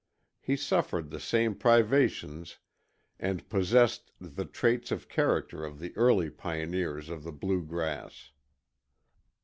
He 0.39 0.55
suffered 0.57 1.11
the 1.11 1.19
same 1.19 1.53
privations 1.53 2.57
and 3.19 3.47
possessed 3.49 4.11
the 4.19 4.45
traits 4.45 4.89
of 4.89 5.07
character 5.07 5.63
of 5.63 5.77
the 5.77 5.95
early 5.95 6.31
pioneers 6.31 7.07
of 7.07 7.21
the 7.23 7.31
Blue 7.31 7.61
Grass. 7.63 8.31